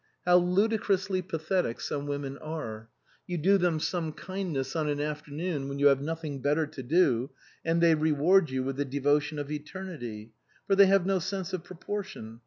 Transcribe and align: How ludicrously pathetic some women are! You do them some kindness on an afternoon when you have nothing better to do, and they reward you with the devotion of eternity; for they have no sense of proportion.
How 0.25 0.37
ludicrously 0.37 1.21
pathetic 1.21 1.79
some 1.79 2.07
women 2.07 2.35
are! 2.39 2.89
You 3.27 3.37
do 3.37 3.59
them 3.59 3.79
some 3.79 4.13
kindness 4.13 4.75
on 4.75 4.89
an 4.89 4.99
afternoon 4.99 5.69
when 5.69 5.77
you 5.77 5.85
have 5.89 6.01
nothing 6.01 6.41
better 6.41 6.65
to 6.65 6.81
do, 6.81 7.29
and 7.63 7.81
they 7.81 7.93
reward 7.93 8.49
you 8.49 8.63
with 8.63 8.77
the 8.77 8.83
devotion 8.85 9.37
of 9.37 9.51
eternity; 9.51 10.33
for 10.65 10.75
they 10.75 10.87
have 10.87 11.05
no 11.05 11.19
sense 11.19 11.53
of 11.53 11.63
proportion. 11.63 12.39